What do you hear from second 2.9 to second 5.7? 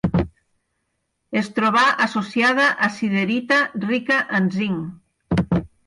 siderita rica en zinc.